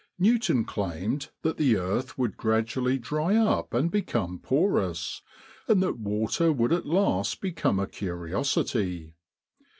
Newton 0.17 0.65
claimed 0.65 1.29
that 1.43 1.57
the 1.57 1.77
earth 1.77 2.17
would 2.17 2.35
gradually 2.35 2.97
dry 2.97 3.35
up 3.35 3.71
and 3.71 3.91
become 3.91 4.39
porous, 4.39 5.21
and 5.67 5.83
that 5.83 5.99
water 5.99 6.51
would 6.51 6.73
at 6.73 6.87
last 6.87 7.39
become 7.39 7.77
a 7.77 7.85
curiosity. 7.85 9.13